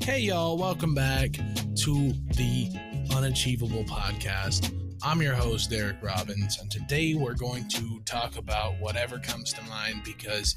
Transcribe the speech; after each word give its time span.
Hey, 0.00 0.20
y'all, 0.20 0.56
welcome 0.56 0.94
back 0.94 1.32
to 1.32 2.12
the 2.34 2.70
Unachievable 3.14 3.84
Podcast. 3.84 4.74
I'm 5.02 5.20
your 5.20 5.34
host, 5.34 5.68
Derek 5.68 6.02
Robbins, 6.02 6.58
and 6.58 6.70
today 6.70 7.14
we're 7.14 7.34
going 7.34 7.68
to 7.68 8.00
talk 8.06 8.38
about 8.38 8.80
whatever 8.80 9.18
comes 9.18 9.52
to 9.52 9.62
mind 9.64 10.02
because 10.02 10.56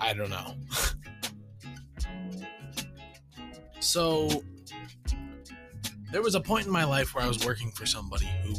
I 0.00 0.14
don't 0.14 0.30
know. 0.30 0.54
so, 3.80 4.42
there 6.10 6.22
was 6.22 6.36
a 6.36 6.40
point 6.40 6.64
in 6.64 6.72
my 6.72 6.84
life 6.84 7.14
where 7.14 7.22
I 7.22 7.28
was 7.28 7.44
working 7.44 7.70
for 7.72 7.84
somebody 7.84 8.30
who 8.44 8.54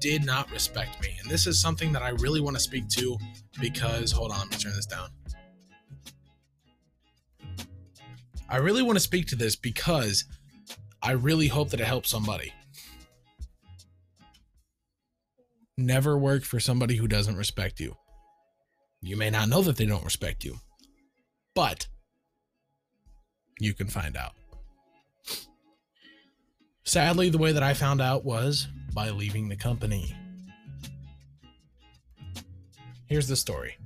did 0.00 0.24
not 0.24 0.50
respect 0.50 1.00
me, 1.00 1.16
and 1.22 1.30
this 1.30 1.46
is 1.46 1.60
something 1.60 1.92
that 1.92 2.02
I 2.02 2.08
really 2.08 2.40
want 2.40 2.56
to 2.56 2.62
speak 2.62 2.88
to 2.88 3.16
because, 3.60 4.10
hold 4.10 4.32
on, 4.32 4.40
let 4.40 4.50
me 4.50 4.56
turn 4.56 4.74
this 4.74 4.86
down. 4.86 5.10
I 8.48 8.58
really 8.58 8.82
want 8.82 8.96
to 8.96 9.00
speak 9.00 9.26
to 9.28 9.36
this 9.36 9.56
because 9.56 10.24
I 11.02 11.12
really 11.12 11.48
hope 11.48 11.70
that 11.70 11.80
it 11.80 11.86
helps 11.86 12.10
somebody. 12.10 12.52
Never 15.76 16.16
work 16.16 16.44
for 16.44 16.58
somebody 16.58 16.96
who 16.96 17.08
doesn't 17.08 17.36
respect 17.36 17.80
you. 17.80 17.96
You 19.02 19.16
may 19.16 19.30
not 19.30 19.48
know 19.48 19.62
that 19.62 19.76
they 19.76 19.86
don't 19.86 20.04
respect 20.04 20.44
you, 20.44 20.58
but 21.54 21.86
you 23.60 23.74
can 23.74 23.88
find 23.88 24.16
out. 24.16 24.32
Sadly, 26.84 27.28
the 27.30 27.38
way 27.38 27.52
that 27.52 27.62
I 27.62 27.74
found 27.74 28.00
out 28.00 28.24
was 28.24 28.68
by 28.94 29.10
leaving 29.10 29.48
the 29.48 29.56
company. 29.56 30.14
Here's 33.06 33.28
the 33.28 33.36
story 33.36 33.76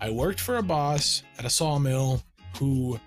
I 0.00 0.10
worked 0.10 0.40
for 0.40 0.56
a 0.56 0.62
boss 0.62 1.22
at 1.38 1.44
a 1.44 1.50
sawmill 1.50 2.22
who 2.56 2.98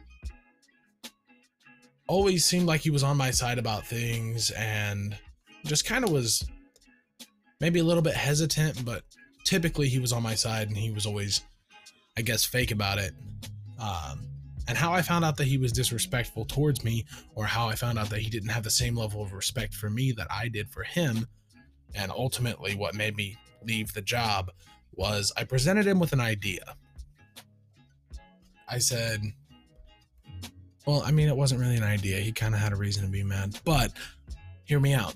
always 2.07 2.45
seemed 2.45 2.65
like 2.65 2.81
he 2.81 2.89
was 2.89 3.03
on 3.03 3.17
my 3.17 3.31
side 3.31 3.57
about 3.57 3.85
things 3.85 4.51
and 4.51 5.17
just 5.65 5.85
kind 5.85 6.03
of 6.03 6.11
was 6.11 6.47
maybe 7.59 7.79
a 7.79 7.83
little 7.83 8.03
bit 8.03 8.13
hesitant, 8.13 8.85
but 8.85 9.03
typically 9.43 9.89
he 9.89 9.99
was 9.99 10.13
on 10.13 10.23
my 10.23 10.35
side 10.35 10.67
and 10.67 10.77
he 10.77 10.91
was 10.91 11.05
always, 11.05 11.41
I 12.17 12.21
guess, 12.21 12.45
fake 12.45 12.71
about 12.71 12.97
it. 12.97 13.13
Um, 13.79 14.27
and 14.67 14.77
how 14.77 14.93
I 14.93 15.01
found 15.01 15.23
out 15.23 15.37
that 15.37 15.47
he 15.47 15.57
was 15.57 15.71
disrespectful 15.71 16.45
towards 16.45 16.83
me, 16.83 17.05
or 17.35 17.45
how 17.45 17.67
I 17.69 17.75
found 17.75 17.97
out 17.97 18.09
that 18.09 18.19
he 18.19 18.29
didn't 18.29 18.49
have 18.49 18.63
the 18.63 18.69
same 18.69 18.95
level 18.95 19.21
of 19.21 19.31
respect 19.31 19.73
for 19.73 19.89
me 19.89 20.11
that 20.13 20.27
I 20.29 20.49
did 20.49 20.69
for 20.69 20.83
him, 20.83 21.27
and 21.95 22.11
ultimately 22.11 22.75
what 22.75 22.95
made 22.95 23.15
me 23.15 23.37
leave 23.63 23.93
the 23.93 24.01
job 24.01 24.51
was 24.91 25.31
I 25.37 25.45
presented 25.45 25.85
him 25.85 25.99
with 25.99 26.11
an 26.11 26.19
idea. 26.19 26.75
I 28.67 28.79
said, 28.79 29.21
well, 30.85 31.03
I 31.05 31.11
mean, 31.11 31.27
it 31.27 31.35
wasn't 31.35 31.61
really 31.61 31.75
an 31.75 31.83
idea. 31.83 32.17
He 32.19 32.31
kind 32.31 32.53
of 32.53 32.61
had 32.61 32.73
a 32.73 32.77
reason 32.77 33.03
to 33.03 33.09
be 33.09 33.23
mad, 33.23 33.59
but 33.65 33.91
hear 34.63 34.79
me 34.79 34.93
out. 34.93 35.15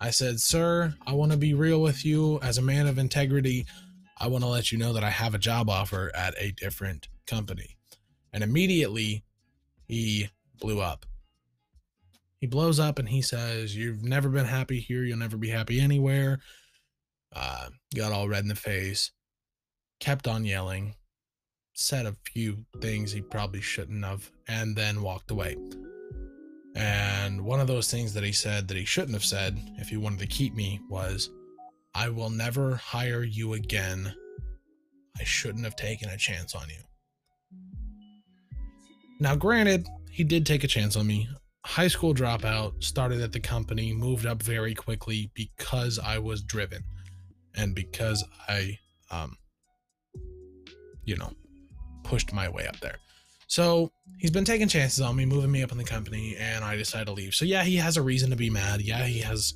I 0.00 0.10
said, 0.10 0.40
Sir, 0.40 0.94
I 1.06 1.12
want 1.14 1.32
to 1.32 1.38
be 1.38 1.54
real 1.54 1.80
with 1.80 2.04
you. 2.04 2.38
As 2.40 2.58
a 2.58 2.62
man 2.62 2.86
of 2.86 2.98
integrity, 2.98 3.66
I 4.16 4.28
want 4.28 4.44
to 4.44 4.48
let 4.48 4.70
you 4.70 4.78
know 4.78 4.92
that 4.92 5.02
I 5.02 5.10
have 5.10 5.34
a 5.34 5.38
job 5.38 5.68
offer 5.68 6.12
at 6.14 6.34
a 6.38 6.52
different 6.52 7.08
company. 7.26 7.76
And 8.32 8.44
immediately 8.44 9.24
he 9.86 10.30
blew 10.60 10.80
up. 10.80 11.06
He 12.36 12.46
blows 12.46 12.78
up 12.78 13.00
and 13.00 13.08
he 13.08 13.22
says, 13.22 13.76
You've 13.76 14.04
never 14.04 14.28
been 14.28 14.46
happy 14.46 14.78
here. 14.78 15.02
You'll 15.02 15.18
never 15.18 15.36
be 15.36 15.50
happy 15.50 15.80
anywhere. 15.80 16.38
Uh, 17.34 17.70
got 17.94 18.12
all 18.12 18.28
red 18.28 18.42
in 18.42 18.48
the 18.48 18.54
face, 18.54 19.10
kept 19.98 20.28
on 20.28 20.44
yelling, 20.44 20.94
said 21.78 22.06
a 22.06 22.16
few 22.32 22.58
things 22.80 23.12
he 23.12 23.20
probably 23.20 23.60
shouldn't 23.60 24.04
have, 24.04 24.28
and 24.48 24.74
then 24.74 25.00
walked 25.00 25.30
away. 25.30 25.56
And 26.74 27.44
one 27.44 27.60
of 27.60 27.68
those 27.68 27.88
things 27.88 28.12
that 28.14 28.24
he 28.24 28.32
said 28.32 28.66
that 28.66 28.76
he 28.76 28.84
shouldn't 28.84 29.14
have 29.14 29.24
said 29.24 29.56
if 29.76 29.88
he 29.88 29.96
wanted 29.96 30.18
to 30.18 30.26
keep 30.26 30.54
me 30.54 30.80
was, 30.90 31.30
I 31.94 32.08
will 32.08 32.30
never 32.30 32.74
hire 32.74 33.22
you 33.22 33.54
again. 33.54 34.12
I 35.20 35.22
shouldn't 35.22 35.64
have 35.64 35.76
taken 35.76 36.08
a 36.10 36.16
chance 36.16 36.56
on 36.56 36.68
you. 36.68 36.82
Now, 39.20 39.36
granted, 39.36 39.86
he 40.10 40.24
did 40.24 40.46
take 40.46 40.64
a 40.64 40.68
chance 40.68 40.96
on 40.96 41.06
me. 41.06 41.28
High 41.64 41.88
school 41.88 42.12
dropout, 42.12 42.82
started 42.82 43.20
at 43.20 43.30
the 43.30 43.40
company, 43.40 43.92
moved 43.92 44.26
up 44.26 44.42
very 44.42 44.74
quickly 44.74 45.30
because 45.34 46.00
I 46.00 46.18
was 46.18 46.42
driven 46.42 46.82
and 47.56 47.72
because 47.72 48.24
I, 48.48 48.78
um, 49.12 49.36
you 51.04 51.16
know, 51.16 51.32
pushed 52.08 52.32
my 52.32 52.48
way 52.48 52.66
up 52.66 52.80
there. 52.80 52.96
So 53.46 53.92
he's 54.18 54.30
been 54.30 54.44
taking 54.44 54.66
chances 54.66 55.00
on 55.00 55.14
me, 55.14 55.26
moving 55.26 55.50
me 55.50 55.62
up 55.62 55.72
in 55.72 55.78
the 55.78 55.84
company, 55.84 56.36
and 56.38 56.64
I 56.64 56.74
decided 56.76 57.06
to 57.06 57.12
leave. 57.12 57.34
So 57.34 57.44
yeah, 57.44 57.64
he 57.64 57.76
has 57.76 57.96
a 57.96 58.02
reason 58.02 58.30
to 58.30 58.36
be 58.36 58.50
mad. 58.50 58.80
Yeah, 58.80 59.04
he 59.04 59.20
has 59.20 59.54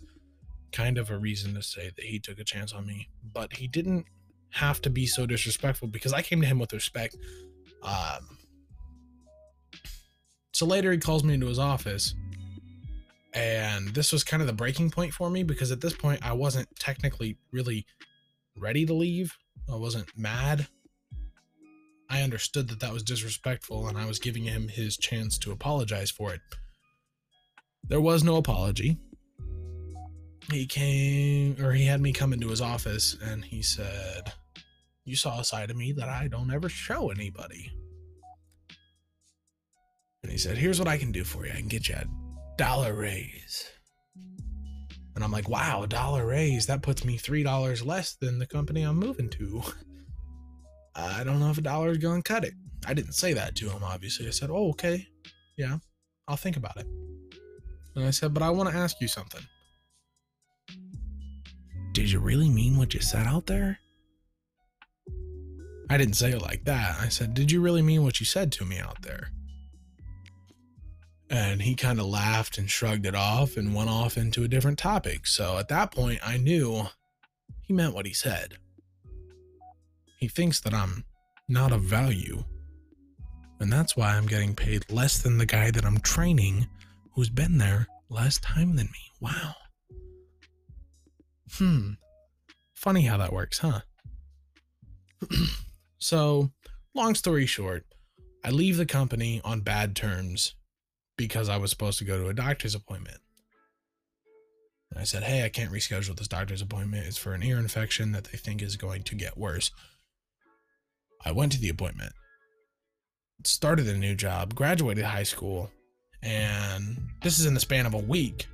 kind 0.70 0.98
of 0.98 1.10
a 1.10 1.18
reason 1.18 1.54
to 1.54 1.62
say 1.62 1.90
that 1.96 2.04
he 2.04 2.18
took 2.18 2.38
a 2.38 2.44
chance 2.44 2.72
on 2.72 2.86
me, 2.86 3.08
but 3.34 3.54
he 3.54 3.66
didn't 3.66 4.06
have 4.50 4.82
to 4.82 4.90
be 4.90 5.06
so 5.06 5.26
disrespectful 5.26 5.88
because 5.88 6.12
I 6.12 6.22
came 6.22 6.40
to 6.42 6.46
him 6.46 6.58
with 6.58 6.72
respect. 6.72 7.16
Um, 7.82 8.38
so 10.52 10.66
later 10.66 10.92
he 10.92 10.98
calls 10.98 11.24
me 11.24 11.34
into 11.34 11.46
his 11.46 11.58
office, 11.58 12.14
and 13.32 13.88
this 13.88 14.12
was 14.12 14.24
kind 14.24 14.42
of 14.42 14.46
the 14.46 14.52
breaking 14.52 14.90
point 14.90 15.14
for 15.14 15.30
me 15.30 15.42
because 15.42 15.72
at 15.72 15.80
this 15.80 15.94
point 15.94 16.24
I 16.24 16.32
wasn't 16.32 16.68
technically 16.78 17.38
really 17.50 17.86
ready 18.58 18.84
to 18.84 18.92
leave. 18.92 19.36
I 19.70 19.76
wasn't 19.76 20.06
mad. 20.16 20.66
I 22.12 22.20
understood 22.20 22.68
that 22.68 22.80
that 22.80 22.92
was 22.92 23.02
disrespectful 23.02 23.88
and 23.88 23.96
I 23.96 24.04
was 24.04 24.18
giving 24.18 24.44
him 24.44 24.68
his 24.68 24.98
chance 24.98 25.38
to 25.38 25.50
apologize 25.50 26.10
for 26.10 26.34
it. 26.34 26.40
There 27.88 28.02
was 28.02 28.22
no 28.22 28.36
apology. 28.36 28.98
He 30.50 30.66
came, 30.66 31.56
or 31.64 31.72
he 31.72 31.86
had 31.86 32.02
me 32.02 32.12
come 32.12 32.34
into 32.34 32.50
his 32.50 32.60
office 32.60 33.16
and 33.24 33.42
he 33.42 33.62
said, 33.62 34.30
You 35.06 35.16
saw 35.16 35.40
a 35.40 35.44
side 35.44 35.70
of 35.70 35.76
me 35.78 35.92
that 35.92 36.10
I 36.10 36.28
don't 36.28 36.52
ever 36.52 36.68
show 36.68 37.10
anybody. 37.10 37.72
And 40.22 40.30
he 40.30 40.36
said, 40.36 40.58
Here's 40.58 40.78
what 40.78 40.88
I 40.88 40.98
can 40.98 41.12
do 41.12 41.24
for 41.24 41.46
you 41.46 41.52
I 41.52 41.56
can 41.56 41.68
get 41.68 41.88
you 41.88 41.94
a 41.94 42.04
dollar 42.58 42.92
raise. 42.92 43.70
And 45.14 45.24
I'm 45.24 45.32
like, 45.32 45.48
Wow, 45.48 45.84
a 45.84 45.86
dollar 45.86 46.26
raise. 46.26 46.66
That 46.66 46.82
puts 46.82 47.06
me 47.06 47.16
$3 47.16 47.86
less 47.86 48.16
than 48.16 48.38
the 48.38 48.46
company 48.46 48.82
I'm 48.82 48.98
moving 48.98 49.30
to. 49.30 49.62
I 50.94 51.24
don't 51.24 51.40
know 51.40 51.50
if 51.50 51.58
a 51.58 51.62
dollar 51.62 51.90
is 51.90 51.98
going 51.98 52.22
to 52.22 52.32
cut 52.32 52.44
it. 52.44 52.54
I 52.86 52.94
didn't 52.94 53.12
say 53.12 53.32
that 53.32 53.54
to 53.56 53.70
him, 53.70 53.82
obviously. 53.82 54.26
I 54.26 54.30
said, 54.30 54.50
Oh, 54.50 54.70
okay. 54.70 55.08
Yeah, 55.56 55.78
I'll 56.28 56.36
think 56.36 56.56
about 56.56 56.76
it. 56.76 56.86
And 57.94 58.04
I 58.04 58.10
said, 58.10 58.34
But 58.34 58.42
I 58.42 58.50
want 58.50 58.70
to 58.70 58.76
ask 58.76 59.00
you 59.00 59.08
something. 59.08 59.42
Did 61.92 62.10
you 62.10 62.20
really 62.20 62.48
mean 62.48 62.76
what 62.76 62.94
you 62.94 63.00
said 63.00 63.26
out 63.26 63.46
there? 63.46 63.78
I 65.90 65.98
didn't 65.98 66.14
say 66.14 66.30
it 66.32 66.40
like 66.40 66.64
that. 66.64 66.96
I 67.00 67.08
said, 67.08 67.34
Did 67.34 67.50
you 67.52 67.60
really 67.60 67.82
mean 67.82 68.02
what 68.02 68.18
you 68.20 68.26
said 68.26 68.50
to 68.52 68.64
me 68.64 68.78
out 68.78 69.02
there? 69.02 69.30
And 71.30 71.62
he 71.62 71.74
kind 71.74 71.98
of 71.98 72.06
laughed 72.06 72.58
and 72.58 72.70
shrugged 72.70 73.06
it 73.06 73.14
off 73.14 73.56
and 73.56 73.74
went 73.74 73.88
off 73.88 74.18
into 74.18 74.44
a 74.44 74.48
different 74.48 74.78
topic. 74.78 75.26
So 75.26 75.56
at 75.58 75.68
that 75.68 75.90
point, 75.90 76.20
I 76.22 76.36
knew 76.36 76.84
he 77.62 77.72
meant 77.72 77.94
what 77.94 78.04
he 78.04 78.12
said. 78.12 78.58
He 80.22 80.28
thinks 80.28 80.60
that 80.60 80.72
I'm 80.72 81.04
not 81.48 81.72
of 81.72 81.82
value. 81.82 82.44
And 83.58 83.72
that's 83.72 83.96
why 83.96 84.16
I'm 84.16 84.28
getting 84.28 84.54
paid 84.54 84.88
less 84.88 85.20
than 85.20 85.36
the 85.36 85.46
guy 85.46 85.72
that 85.72 85.84
I'm 85.84 85.98
training 85.98 86.68
who's 87.10 87.28
been 87.28 87.58
there 87.58 87.88
less 88.08 88.38
time 88.38 88.76
than 88.76 88.86
me. 88.86 89.10
Wow. 89.20 89.56
Hmm. 91.54 91.94
Funny 92.72 93.02
how 93.02 93.16
that 93.16 93.32
works, 93.32 93.58
huh? 93.58 93.80
so, 95.98 96.52
long 96.94 97.16
story 97.16 97.44
short, 97.44 97.84
I 98.44 98.50
leave 98.50 98.76
the 98.76 98.86
company 98.86 99.40
on 99.44 99.62
bad 99.62 99.96
terms 99.96 100.54
because 101.16 101.48
I 101.48 101.56
was 101.56 101.72
supposed 101.72 101.98
to 101.98 102.04
go 102.04 102.22
to 102.22 102.28
a 102.28 102.34
doctor's 102.34 102.76
appointment. 102.76 103.18
And 104.90 105.00
I 105.00 105.02
said, 105.02 105.24
Hey, 105.24 105.44
I 105.44 105.48
can't 105.48 105.72
reschedule 105.72 106.16
this 106.16 106.28
doctor's 106.28 106.62
appointment. 106.62 107.08
It's 107.08 107.18
for 107.18 107.34
an 107.34 107.42
ear 107.42 107.58
infection 107.58 108.12
that 108.12 108.26
they 108.30 108.38
think 108.38 108.62
is 108.62 108.76
going 108.76 109.02
to 109.02 109.16
get 109.16 109.36
worse. 109.36 109.72
I 111.24 111.32
went 111.32 111.52
to 111.52 111.60
the 111.60 111.68
appointment, 111.68 112.12
started 113.44 113.88
a 113.88 113.96
new 113.96 114.14
job, 114.14 114.54
graduated 114.54 115.04
high 115.04 115.22
school, 115.22 115.70
and 116.22 116.96
this 117.22 117.38
is 117.38 117.46
in 117.46 117.54
the 117.54 117.60
span 117.60 117.86
of 117.86 117.94
a 117.94 117.98
week. 117.98 118.46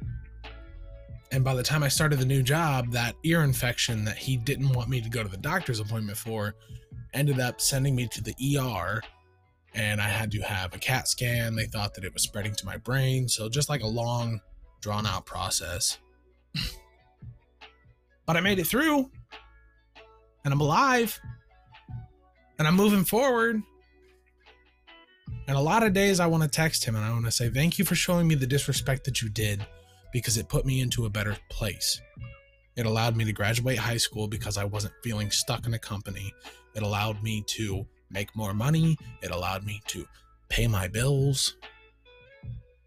And 1.31 1.44
by 1.44 1.55
the 1.55 1.62
time 1.62 1.82
I 1.82 1.88
started 1.88 2.19
the 2.19 2.26
new 2.26 2.43
job, 2.43 2.93
that 2.93 3.15
ear 3.23 3.43
infection 3.43 4.05
that 4.06 4.17
he 4.17 4.37
didn't 4.37 4.73
want 4.73 4.88
me 4.88 5.00
to 5.00 5.11
go 5.11 5.23
to 5.23 5.29
the 5.29 5.37
doctor's 5.37 5.81
appointment 5.81 6.17
for 6.17 6.55
ended 7.12 7.41
up 7.41 7.61
sending 7.61 7.94
me 7.94 8.09
to 8.09 8.23
the 8.23 8.35
ER. 8.59 9.03
And 9.75 10.00
I 10.00 10.09
had 10.09 10.31
to 10.32 10.41
have 10.41 10.75
a 10.75 10.79
CAT 10.79 11.06
scan. 11.06 11.55
They 11.55 11.67
thought 11.67 11.94
that 11.94 12.05
it 12.05 12.15
was 12.15 12.23
spreading 12.23 12.55
to 12.55 12.67
my 12.67 12.79
brain. 12.79 13.29
So 13.29 13.49
just 13.49 13.69
like 13.69 13.82
a 13.82 13.87
long, 13.87 14.41
drawn 14.81 15.06
out 15.06 15.26
process. 15.26 15.99
but 18.26 18.37
I 18.37 18.41
made 18.41 18.59
it 18.59 18.67
through. 18.67 19.11
And 20.44 20.55
I'm 20.55 20.61
alive. 20.61 21.20
And 22.58 22.66
I'm 22.66 22.75
moving 22.75 23.05
forward. 23.05 23.62
And 25.46 25.56
a 25.56 25.60
lot 25.60 25.82
of 25.82 25.93
days 25.93 26.20
I 26.20 26.26
want 26.26 26.43
to 26.43 26.49
text 26.49 26.84
him 26.84 26.94
and 26.94 27.05
I 27.05 27.10
want 27.10 27.25
to 27.25 27.31
say, 27.31 27.49
Thank 27.49 27.78
you 27.78 27.84
for 27.84 27.94
showing 27.94 28.28
me 28.28 28.34
the 28.34 28.46
disrespect 28.46 29.05
that 29.05 29.22
you 29.22 29.28
did 29.28 29.64
because 30.12 30.37
it 30.37 30.49
put 30.49 30.66
me 30.66 30.81
into 30.81 31.06
a 31.06 31.10
better 31.10 31.37
place. 31.49 32.00
It 32.76 32.87
allowed 32.87 33.16
me 33.16 33.25
to 33.25 33.32
graduate 33.32 33.78
high 33.78 33.96
school 33.96 34.28
because 34.28 34.56
I 34.56 34.64
wasn't 34.64 34.94
feeling 35.02 35.31
stuck 35.31 35.66
in 35.66 35.75
a 35.75 35.78
company. 35.78 36.32
It 36.75 36.82
allowed 36.82 37.22
me 37.22 37.43
to 37.49 37.87
make 38.10 38.34
more 38.37 38.55
money. 38.55 38.96
It 39.22 39.31
allowed 39.31 39.64
me 39.64 39.81
to 39.88 40.06
pay 40.49 40.66
my 40.66 40.87
bills, 40.88 41.56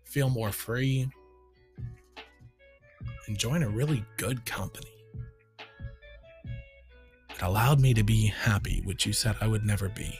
feel 0.05 0.29
more 0.29 0.51
free, 0.51 1.09
and 3.27 3.37
join 3.37 3.63
a 3.63 3.69
really 3.69 4.05
good 4.17 4.45
company. 4.45 4.90
It 7.41 7.45
allowed 7.45 7.79
me 7.79 7.95
to 7.95 8.03
be 8.03 8.27
happy, 8.27 8.81
which 8.85 9.07
you 9.07 9.13
said 9.13 9.35
I 9.41 9.47
would 9.47 9.65
never 9.65 9.89
be. 9.89 10.19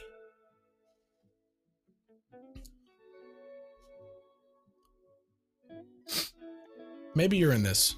Maybe 7.14 7.36
you're 7.36 7.52
in 7.52 7.62
this 7.62 7.94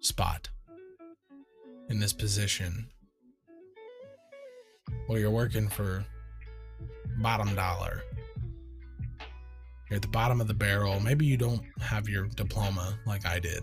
spot, 0.00 0.48
in 1.88 2.00
this 2.00 2.12
position, 2.12 2.88
where 5.06 5.20
you're 5.20 5.30
working 5.30 5.68
for 5.68 6.04
bottom 7.18 7.54
dollar. 7.54 8.02
You're 9.88 9.96
at 9.96 10.02
the 10.02 10.08
bottom 10.08 10.40
of 10.40 10.48
the 10.48 10.54
barrel. 10.54 10.98
Maybe 10.98 11.26
you 11.26 11.36
don't 11.36 11.62
have 11.80 12.08
your 12.08 12.26
diploma 12.26 12.98
like 13.06 13.24
I 13.24 13.38
did. 13.38 13.62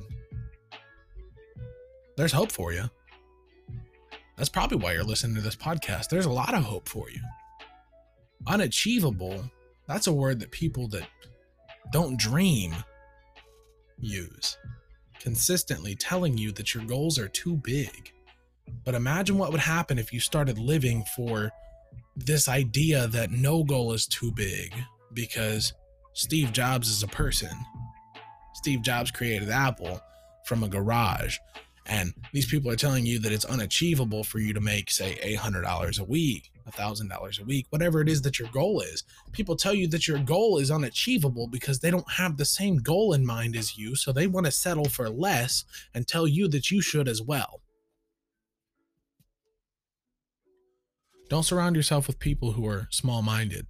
There's 2.15 2.31
hope 2.31 2.51
for 2.51 2.71
you. 2.71 2.89
That's 4.41 4.49
probably 4.49 4.79
why 4.79 4.93
you're 4.93 5.03
listening 5.03 5.35
to 5.35 5.41
this 5.41 5.55
podcast. 5.55 6.09
There's 6.09 6.25
a 6.25 6.31
lot 6.31 6.55
of 6.55 6.63
hope 6.63 6.89
for 6.89 7.11
you. 7.11 7.21
Unachievable, 8.47 9.39
that's 9.87 10.07
a 10.07 10.13
word 10.13 10.39
that 10.39 10.49
people 10.49 10.87
that 10.87 11.07
don't 11.93 12.17
dream 12.17 12.73
use. 13.99 14.57
Consistently 15.19 15.93
telling 15.93 16.39
you 16.39 16.51
that 16.53 16.73
your 16.73 16.83
goals 16.85 17.19
are 17.19 17.27
too 17.27 17.55
big. 17.57 18.11
But 18.83 18.95
imagine 18.95 19.37
what 19.37 19.51
would 19.51 19.61
happen 19.61 19.99
if 19.99 20.11
you 20.11 20.19
started 20.19 20.57
living 20.57 21.05
for 21.15 21.51
this 22.15 22.49
idea 22.49 23.05
that 23.09 23.29
no 23.29 23.63
goal 23.63 23.93
is 23.93 24.07
too 24.07 24.31
big 24.31 24.73
because 25.13 25.71
Steve 26.13 26.51
Jobs 26.51 26.89
is 26.89 27.03
a 27.03 27.07
person. 27.07 27.55
Steve 28.55 28.81
Jobs 28.81 29.11
created 29.11 29.51
Apple 29.51 30.01
from 30.45 30.63
a 30.63 30.67
garage. 30.67 31.37
And 31.91 32.13
these 32.31 32.45
people 32.45 32.71
are 32.71 32.77
telling 32.77 33.05
you 33.05 33.19
that 33.19 33.33
it's 33.33 33.43
unachievable 33.43 34.23
for 34.23 34.39
you 34.39 34.53
to 34.53 34.61
make, 34.61 34.89
say, 34.89 35.19
$800 35.37 35.99
a 35.99 36.03
week, 36.05 36.49
$1,000 36.71 37.41
a 37.41 37.43
week, 37.43 37.65
whatever 37.69 37.99
it 37.99 38.07
is 38.07 38.21
that 38.21 38.39
your 38.39 38.47
goal 38.47 38.79
is. 38.79 39.03
People 39.33 39.57
tell 39.57 39.73
you 39.73 39.89
that 39.89 40.07
your 40.07 40.19
goal 40.19 40.57
is 40.57 40.71
unachievable 40.71 41.47
because 41.47 41.79
they 41.79 41.91
don't 41.91 42.09
have 42.13 42.37
the 42.37 42.45
same 42.45 42.77
goal 42.77 43.11
in 43.11 43.25
mind 43.25 43.57
as 43.57 43.77
you. 43.77 43.97
So 43.97 44.13
they 44.13 44.25
want 44.25 44.45
to 44.45 44.53
settle 44.53 44.85
for 44.85 45.09
less 45.09 45.65
and 45.93 46.07
tell 46.07 46.25
you 46.25 46.47
that 46.47 46.71
you 46.71 46.81
should 46.81 47.09
as 47.09 47.21
well. 47.21 47.59
Don't 51.27 51.43
surround 51.43 51.75
yourself 51.75 52.07
with 52.07 52.19
people 52.19 52.53
who 52.53 52.65
are 52.67 52.87
small 52.89 53.21
minded. 53.21 53.67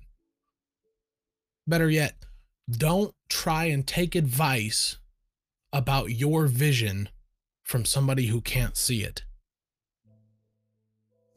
Better 1.66 1.90
yet, 1.90 2.18
don't 2.70 3.16
try 3.30 3.66
and 3.66 3.88
take 3.88 4.14
advice 4.14 4.98
about 5.74 6.12
your 6.12 6.46
vision 6.46 7.10
from 7.72 7.86
somebody 7.86 8.28
who 8.28 8.42
can't 8.42 8.76
see 8.76 9.02
it. 9.02 9.24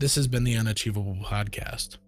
This 0.01 0.17
has 0.17 0.27
been 0.27 0.43
the 0.43 0.57
Unachievable 0.57 1.17
Podcast. 1.23 1.99